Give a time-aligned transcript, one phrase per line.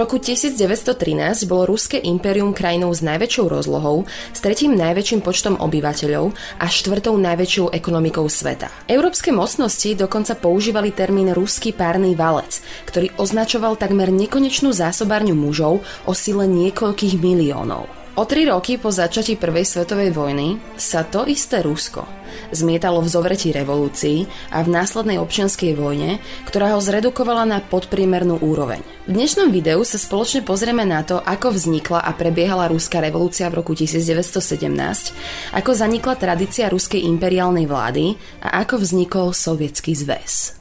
[0.00, 6.64] Roku 1913 bolo Ruské impérium krajinou s najväčšou rozlohou, s tretím najväčším počtom obyvateľov a
[6.64, 8.72] štvrtou najväčšou ekonomikou sveta.
[8.88, 16.12] Európske mocnosti dokonca používali termín ruský párny valec, ktorý označoval takmer nekonečnú zásobárňu mužov o
[16.16, 17.99] sile niekoľkých miliónov.
[18.20, 22.04] O tri roky po začatí Prvej svetovej vojny sa to isté Rusko
[22.52, 28.84] zmietalo v zovretí revolúcií a v následnej občianskej vojne, ktorá ho zredukovala na podpriemernú úroveň.
[29.08, 33.64] V dnešnom videu sa spoločne pozrieme na to, ako vznikla a prebiehala ruská revolúcia v
[33.64, 40.59] roku 1917, ako zanikla tradícia ruskej imperiálnej vlády a ako vznikol Sovietský zväz.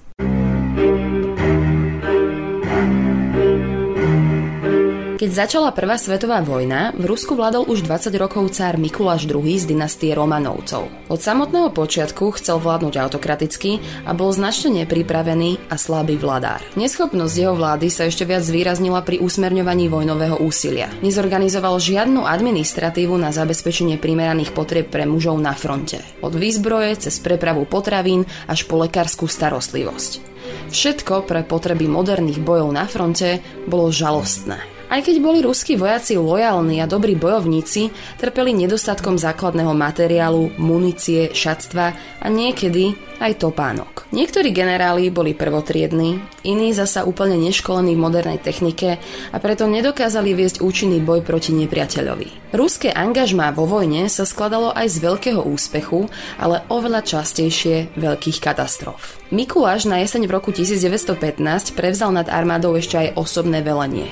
[5.19, 9.67] Keď začala Prvá svetová vojna, v Rusku vládol už 20 rokov cár Mikuláš II z
[9.67, 10.87] dynastie Romanovcov.
[11.11, 16.63] Od samotného počiatku chcel vládnuť autokraticky a bol značne nepripravený a slabý vladár.
[16.79, 20.87] Neschopnosť jeho vlády sa ešte viac zvýraznila pri usmerňovaní vojnového úsilia.
[21.03, 25.99] Nezorganizoval žiadnu administratívu na zabezpečenie primeraných potrieb pre mužov na fronte.
[26.23, 30.23] Od výzbroje cez prepravu potravín až po lekárskú starostlivosť.
[30.71, 34.78] Všetko pre potreby moderných bojov na fronte bolo žalostné.
[34.89, 41.93] Aj keď boli ruskí vojaci lojálni a dobrí bojovníci, trpeli nedostatkom základného materiálu, munície, šatstva
[42.19, 44.07] a niekedy aj topánok.
[44.15, 46.17] Niektorí generáli boli prvotriední,
[46.47, 48.97] iní zasa úplne neškolení v modernej technike
[49.29, 52.55] a preto nedokázali viesť účinný boj proti nepriateľovi.
[52.55, 56.09] Ruské angažmá vo vojne sa skladalo aj z veľkého úspechu,
[56.41, 59.21] ale oveľa častejšie veľkých katastrof.
[59.29, 64.09] Mikuláš na jeseň v roku 1915 prevzal nad armádou ešte aj osobné velenie.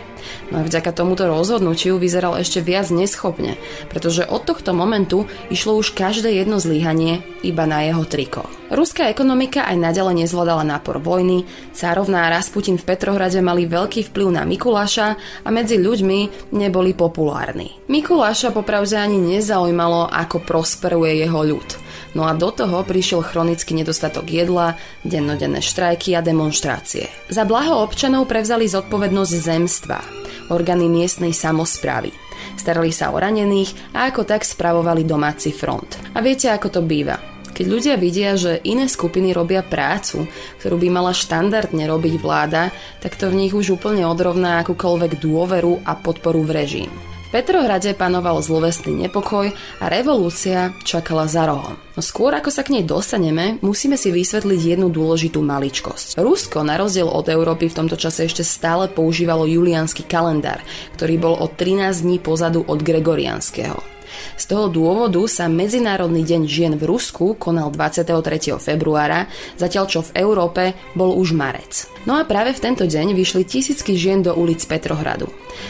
[0.53, 3.57] No a vďaka tomuto rozhodnutiu vyzeral ešte viac neschopne,
[3.89, 8.45] pretože od tohto momentu išlo už každé jedno zlíhanie iba na jeho triko.
[8.67, 14.27] Ruská ekonomika aj naďalej nezvládala nápor vojny, cárovná a Rasputin v Petrohrade mali veľký vplyv
[14.27, 15.07] na Mikuláša
[15.47, 17.79] a medzi ľuďmi neboli populárni.
[17.87, 21.69] Mikuláša popravde ani nezaujímalo, ako prosperuje jeho ľud.
[22.11, 24.75] No a do toho prišiel chronický nedostatok jedla,
[25.07, 27.07] dennodenné štrajky a demonstrácie.
[27.31, 29.99] Za blaho občanov prevzali zodpovednosť zemstva,
[30.51, 32.11] orgány miestnej samozprávy.
[32.59, 35.95] Starali sa o ranených a ako tak spravovali domáci front.
[36.11, 37.36] A viete, ako to býva.
[37.57, 40.29] Keď ľudia vidia, že iné skupiny robia prácu,
[40.61, 42.69] ktorú by mala štandardne robiť vláda,
[43.01, 46.91] tak to v nich už úplne odrovná akúkoľvek dôveru a podporu v režim.
[47.27, 49.51] V Petrohrade panoval zlovestný nepokoj
[49.81, 51.75] a revolúcia čakala za rohom.
[51.97, 56.21] No skôr ako sa k nej dostaneme, musíme si vysvetliť jednu dôležitú maličkosť.
[56.21, 60.61] Rusko, na rozdiel od Európy, v tomto čase ešte stále používalo juliánsky kalendár,
[60.93, 63.96] ktorý bol o 13 dní pozadu od gregoriánskeho.
[64.37, 68.57] Z toho dôvodu sa Medzinárodný deň žien v Rusku konal 23.
[68.59, 69.25] februára,
[69.55, 70.63] zatiaľ čo v Európe
[70.93, 71.87] bol už marec.
[72.07, 75.27] No a práve v tento deň vyšli tisícky žien do ulic Petrohradu.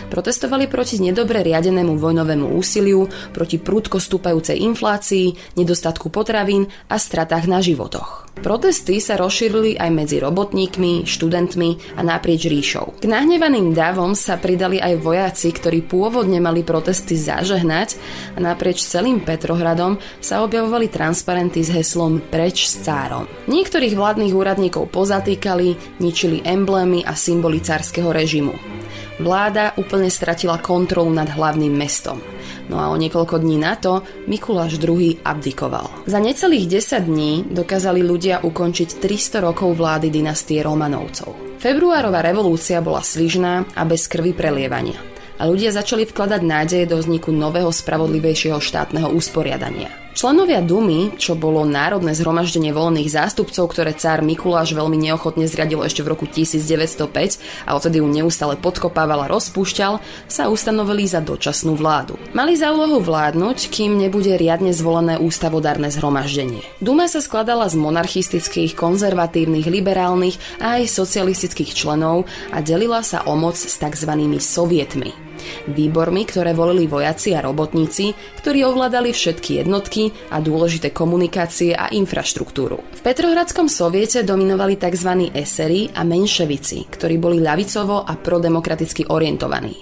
[0.07, 7.59] Protestovali proti nedobre riadenému vojnovému úsiliu, proti prúdko stúpajúcej inflácii, nedostatku potravín a stratách na
[7.59, 8.27] životoch.
[8.37, 13.01] Protesty sa rozšírili aj medzi robotníkmi, študentmi a naprieč ríšou.
[13.01, 17.97] K nahnevaným davom sa pridali aj vojaci, ktorí pôvodne mali protesty zažehnať
[18.37, 23.25] a naprieč celým Petrohradom sa objavovali transparenty s heslom Preč s cárom.
[23.49, 28.53] Niektorých vládnych úradníkov pozatýkali, ničili emblémy a symboly cárskeho režimu.
[29.17, 32.21] Vláda úplne stratila kontrolu nad hlavným mestom.
[32.69, 35.89] No a o niekoľko dní na to Mikuláš II abdikoval.
[36.05, 41.57] Za necelých 10 dní dokázali ľudia ukončiť 300 rokov vlády dynastie Romanovcov.
[41.57, 45.01] Februárová revolúcia bola svižná a bez krvi prelievania
[45.37, 50.06] a ľudia začali vkladať nádeje do vzniku nového spravodlivejšieho štátneho usporiadania.
[50.17, 56.01] Členovia Dumy, čo bolo národné zhromaždenie voľných zástupcov, ktoré cár Mikuláš veľmi neochotne zriadil ešte
[56.01, 57.37] v roku 1905
[57.69, 62.17] a odtedy ju neustále podkopával a rozpúšťal, sa ustanovili za dočasnú vládu.
[62.33, 66.65] Mali za úlohu vládnuť, kým nebude riadne zvolené ústavodárne zhromaždenie.
[66.81, 73.37] Duma sa skladala z monarchistických, konzervatívnych, liberálnych a aj socialistických členov a delila sa o
[73.37, 74.11] moc s tzv.
[74.41, 75.26] sovietmi.
[75.67, 82.79] Výbormi, ktoré volili vojaci a robotníci, ktorí ovládali všetky jednotky a dôležité komunikácie a infraštruktúru.
[82.79, 85.33] V Petrohradskom soviete dominovali tzv.
[85.33, 89.75] esery a menševici, ktorí boli ľavicovo a prodemokraticky orientovaní.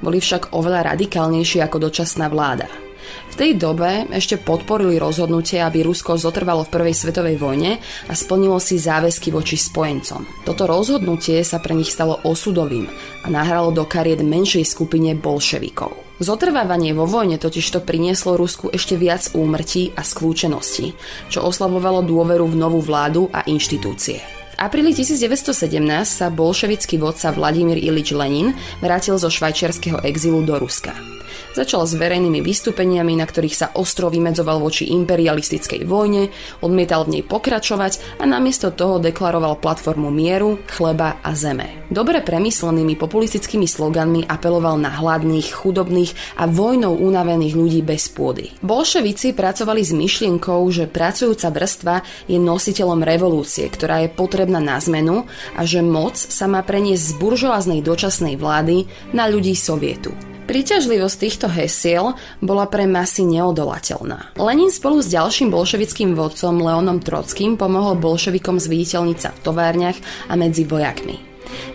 [0.00, 2.87] Boli však oveľa radikálnejší ako dočasná vláda.
[3.28, 7.78] V tej dobe ešte podporili rozhodnutie, aby Rusko zotrvalo v Prvej svetovej vojne
[8.08, 10.46] a splnilo si záväzky voči spojencom.
[10.48, 12.88] Toto rozhodnutie sa pre nich stalo osudovým
[13.22, 16.08] a nahralo do kariet menšej skupine bolševikov.
[16.18, 20.98] Zotrvávanie vo vojne totižto prinieslo Rusku ešte viac úmrtí a skľúčenosti,
[21.30, 28.10] čo oslabovalo dôveru v novú vládu a inštitúcie apríli 1917 sa bolševický vodca Vladimír Ilič
[28.10, 28.52] Lenin
[28.82, 31.17] vrátil zo švajčiarského exilu do Ruska.
[31.56, 36.28] Začal s verejnými vystúpeniami, na ktorých sa ostro vymedzoval voči imperialistickej vojne,
[36.60, 41.88] odmietal v nej pokračovať a namiesto toho deklaroval platformu mieru, chleba a zeme.
[41.88, 48.52] Dobre premyslenými populistickými sloganmi apeloval na hladných, chudobných a vojnou unavených ľudí bez pôdy.
[48.60, 51.96] Bolševici pracovali s myšlienkou, že pracujúca vrstva
[52.28, 55.24] je nositeľom revolúcie, ktorá je potrebná na zmenu
[55.56, 58.84] a že moc sa má preniesť z buržoáznej dočasnej vlády
[59.16, 60.27] na ľudí sovietu.
[60.48, 64.32] Príťažlivosť týchto hesiel bola pre masy neodolateľná.
[64.40, 70.00] Lenin spolu s ďalším bolševickým vodcom Leonom Trockým pomohol bolševikom zviditeľniť sa v továrniach
[70.32, 71.20] a medzi vojakmi.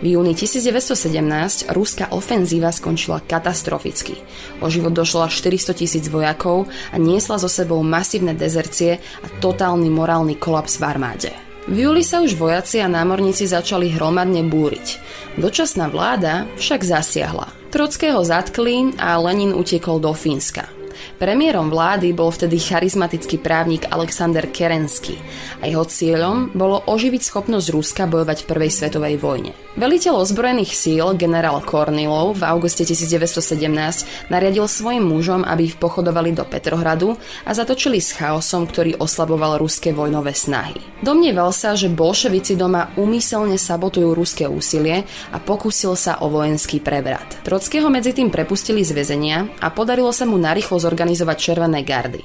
[0.02, 4.18] V júni 1917 ruská ofenzíva skončila katastroficky.
[4.58, 9.94] O život došlo až 400 tisíc vojakov a niesla so sebou masívne dezercie a totálny
[9.94, 11.32] morálny kolaps v armáde.
[11.70, 14.98] V júli sa už vojaci a námorníci začali hromadne búriť.
[15.38, 17.63] Dočasná vláda však zasiahla.
[17.74, 20.83] Trockého zatkli a Lenin utekol do Fínska.
[21.18, 25.18] Premiérom vlády bol vtedy charizmatický právnik Alexander Kerensky
[25.62, 29.52] a jeho cieľom bolo oživiť schopnosť Ruska bojovať v Prvej svetovej vojne.
[29.74, 36.46] Veliteľ ozbrojených síl generál Kornilov v auguste 1917 nariadil svojim mužom, aby ich pochodovali do
[36.46, 40.78] Petrohradu a zatočili s chaosom, ktorý oslaboval ruské vojnové snahy.
[41.02, 45.04] Domnieval sa, že bolševici doma úmyselne sabotujú ruské úsilie
[45.34, 47.42] a pokúsil sa o vojenský prevrat.
[47.42, 52.20] Trockého medzi tým prepustili z väzenia a podarilo sa mu narýchlo zorganizovať červené gardy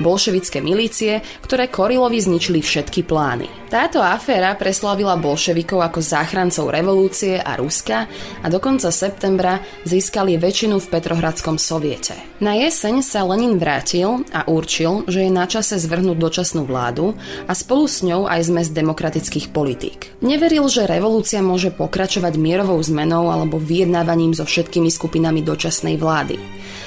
[0.00, 3.64] bolševické milície, ktoré Korilovi zničili všetky plány.
[3.74, 8.06] Táto aféra preslávila bolševikov ako záchrancov revolúcie a Ruska
[8.38, 12.14] a do konca septembra získali väčšinu v Petrohradskom soviete.
[12.38, 17.18] Na jeseň sa Lenin vrátil a určil, že je na čase zvrhnúť dočasnú vládu
[17.50, 20.22] a spolu s ňou aj zmes demokratických politík.
[20.22, 26.38] Neveril, že revolúcia môže pokračovať mierovou zmenou alebo vyjednávaním so všetkými skupinami dočasnej vlády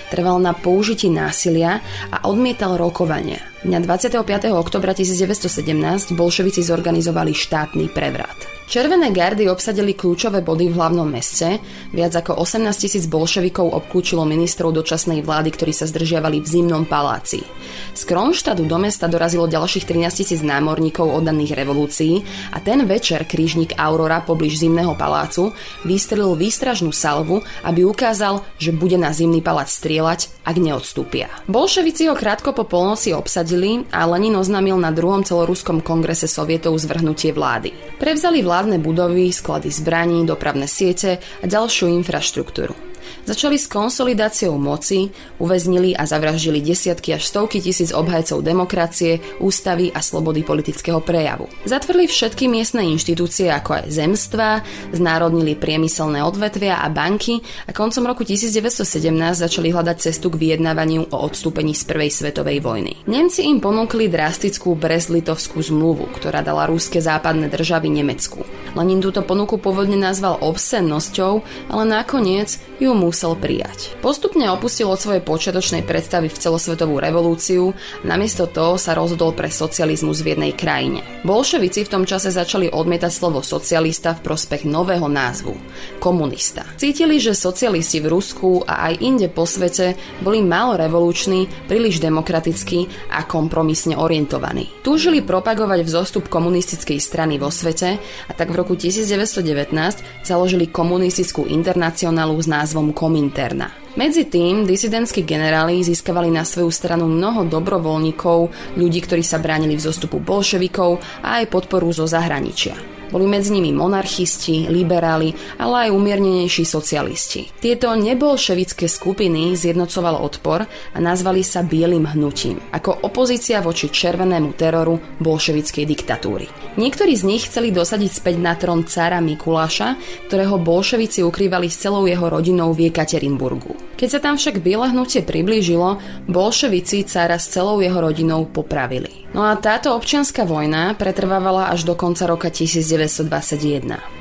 [0.07, 3.39] trval na použití násilia a odmietal rokovania.
[3.65, 4.53] Dňa 25.
[4.53, 8.57] oktobra 1917 bolševici zorganizovali štátny prevrat.
[8.67, 11.57] Červené gardy obsadili kľúčové body v hlavnom meste,
[11.95, 17.47] viac ako 18 tisíc bolševikov obklúčilo ministrov dočasnej vlády, ktorí sa zdržiavali v zimnom paláci.
[17.95, 23.71] Z Kronštadu do mesta dorazilo ďalších 13 tisíc námorníkov oddaných revolúcií a ten večer krížnik
[23.79, 25.55] Aurora poblíž zimného palácu
[25.87, 31.31] vystrelil výstražnú salvu, aby ukázal, že bude na zimný palác strieľať, ak neodstúpia.
[31.47, 33.46] Bolševici ho krátko po polnoci obsadili
[33.93, 37.71] a Lenin oznámil na druhom celoruskom kongrese sovietov zvrhnutie vlády.
[37.95, 42.96] Prevzali vládne budovy, sklady zbraní, dopravné siete a ďalšiu infraštruktúru.
[43.27, 49.99] Začali s konsolidáciou moci, uväznili a zavraždili desiatky až stovky tisíc obhajcov demokracie, ústavy a
[49.99, 51.51] slobody politického prejavu.
[51.67, 54.63] Zatvorili všetky miestne inštitúcie ako aj zemstva,
[54.95, 61.17] znárodnili priemyselné odvetvia a banky a koncom roku 1917 začali hľadať cestu k vyjednávaniu o
[61.27, 62.93] odstúpení z Prvej svetovej vojny.
[63.05, 68.47] Nemci im ponúkli drastickú Brest-Litovskú zmluvu, ktorá dala rúske západné državy Nemecku.
[68.73, 71.33] Lenin túto ponuku pôvodne nazval obscennosťou,
[71.69, 73.93] ale nakoniec ju musel prijať.
[74.01, 80.25] Postupne opustil od svojej počiatočnej predstavy v celosvetovú revolúciu namiesto toho sa rozhodol pre socializmus
[80.25, 81.05] v jednej krajine.
[81.21, 85.53] Bolševici v tom čase začali odmietať slovo socialista v prospech nového názvu–
[86.03, 86.65] komunista.
[86.79, 89.93] Cítili, že socialisti v Rusku a aj inde po svete
[90.25, 94.71] boli málo revoluční, príliš demokratickí a kompromisne orientovaní.
[94.81, 102.39] Túžili propagovať vzostup komunistickej strany vo svete a tak v roku 1919 založili komunistickú internacionálu
[102.39, 103.71] s názvom Komunista Kominterna.
[103.97, 109.81] Medzi tým disidentskí generáli získavali na svoju stranu mnoho dobrovoľníkov, ľudí, ktorí sa bránili v
[109.81, 112.96] zostupu bolševikov a aj podporu zo zahraničia.
[113.07, 117.47] Boli medzi nimi monarchisti, liberáli, ale aj umiernenejší socialisti.
[117.63, 124.99] Tieto nebolševické skupiny zjednocoval odpor a nazvali sa Bielým hnutím, ako opozícia voči červenému teroru
[125.23, 126.45] bolševickej diktatúry.
[126.75, 129.95] Niektorí z nich chceli dosadiť späť na trón cara Mikuláša,
[130.27, 133.86] ktorého bolševici ukrývali s celou jeho rodinou v Jekaterinburgu.
[133.97, 135.97] Keď sa tam však biele hnutie priblížilo,
[136.29, 139.25] bolševici cara s celou jeho rodinou popravili.
[139.33, 144.16] No a táto občianská vojna pretrvávala až do konca roka 1921.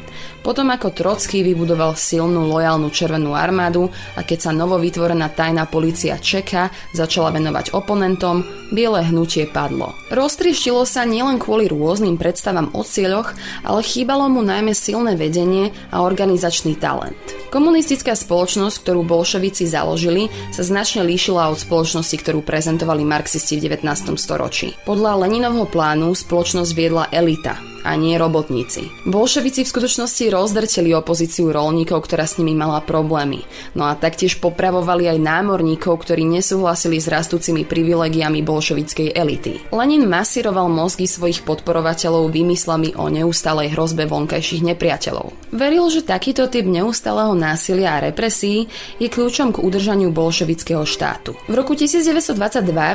[0.47, 6.17] Potom ako Trocký vybudoval silnú lojálnu červenú armádu a keď sa novo vytvorená tajná policia
[6.23, 9.95] Čeka začala venovať oponentom, biele hnutie padlo.
[10.11, 13.35] Roztrieštilo sa nielen kvôli rôznym predstavám o cieľoch,
[13.67, 17.19] ale chýbalo mu najmä silné vedenie a organizačný talent.
[17.51, 24.19] Komunistická spoločnosť, ktorú bolševici založili, sa značne líšila od spoločnosti, ktorú prezentovali marxisti v 19.
[24.19, 24.75] storočí.
[24.87, 28.91] Podľa Leninovho plánu spoločnosť viedla elita, a nie robotníci.
[29.07, 33.47] Bolševici v skutočnosti rozdrteli opozíciu rolníkov, ktorá s nimi mala problémy.
[33.79, 39.71] No a taktiež popravovali aj námorníkov, ktorí nesúhlasili s rastúcimi privilegiami bolševickej elity.
[39.71, 45.55] Lenin masíroval mozgy svojich podporovateľov výmyslami o neustálej hrozbe vonkajších nepriateľov.
[45.55, 48.67] Veril, že takýto typ neustáleho násilia a represí
[48.99, 51.39] je kľúčom k udržaniu bolševického štátu.
[51.47, 52.35] V roku 1922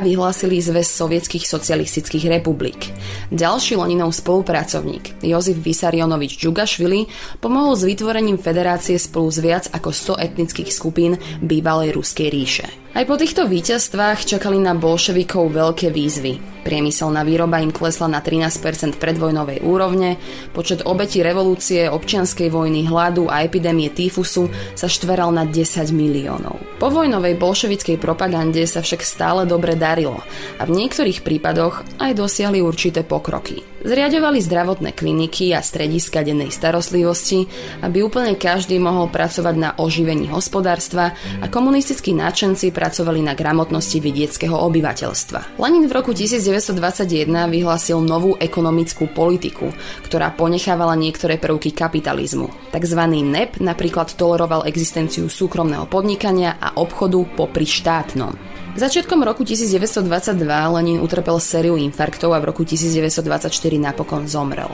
[0.04, 2.92] vyhlásili zväz sovietských socialistických republik.
[3.32, 7.06] Ďalší Leninov spolupracovník pracovník Jozif Vysarionovič Džugašvili
[7.38, 12.66] pomohol s vytvorením federácie spolu s viac ako 100 etnických skupín bývalej Ruskej ríše.
[12.92, 16.60] Aj po týchto víťazstvách čakali na bolševikov veľké výzvy.
[16.60, 20.20] Priemyselná výroba im klesla na 13% predvojnovej úrovne,
[20.52, 26.60] počet obetí revolúcie, občianskej vojny, hladu a epidémie týfusu sa štveral na 10 miliónov.
[26.76, 30.20] Po vojnovej bolševickej propagande sa však stále dobre darilo
[30.60, 33.71] a v niektorých prípadoch aj dosiahli určité pokroky.
[33.82, 37.50] Zriadovali zdravotné kliniky a strediska dennej starostlivosti,
[37.82, 41.10] aby úplne každý mohol pracovať na oživení hospodárstva
[41.42, 45.58] a komunistickí náčenci pracovali na gramotnosti vidieckého obyvateľstva.
[45.58, 49.74] Lenin v roku 1921 vyhlásil novú ekonomickú politiku,
[50.06, 52.70] ktorá ponechávala niektoré prvky kapitalizmu.
[52.70, 58.61] Takzvaný NEP napríklad toleroval existenciu súkromného podnikania a obchodu popri štátnom.
[58.72, 64.72] Začiatkom roku 1922 Lenin utrpel sériu infarktov a v roku 1924 napokon zomrel.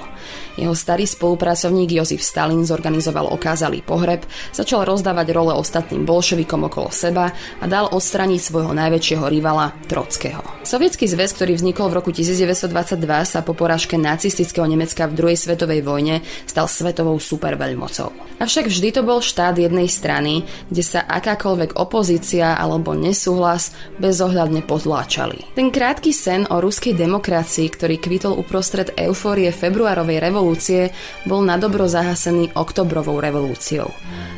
[0.55, 4.23] Jeho starý spolupracovník Jozif Stalin zorganizoval okázalý pohreb,
[4.55, 10.47] začal rozdávať role ostatným bolševikom okolo seba a dal odstraniť svojho najväčšieho rivala Trockého.
[10.63, 15.83] Sovietský zväz, ktorý vznikol v roku 1922, sa po porážke nacistického Nemecka v druhej svetovej
[15.83, 18.15] vojne stal svetovou superveľmocou.
[18.39, 25.55] Avšak vždy to bol štát jednej strany, kde sa akákoľvek opozícia alebo nesúhlas bezohľadne potláčali.
[25.55, 30.91] Ten krátky sen o ruskej demokracii, ktorý kvitol uprostred eufórie februárovej revolúcie,
[31.27, 33.91] bol na dobro zahasený oktobrovou revolúciou.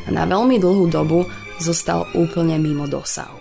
[0.04, 1.24] A na veľmi dlhú dobu
[1.60, 3.39] zostal úplne mimo dosahu.